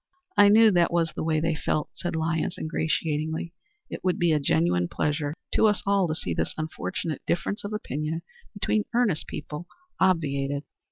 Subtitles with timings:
[0.35, 3.53] "I knew that was the way they felt," said Lyons, ingratiatingly.
[3.91, 7.71] "It would be a genuine pleasure to us all to see this unfortunate difference of
[7.71, 8.23] opinion
[8.55, 9.67] between earnest people
[9.99, 10.63] obviated."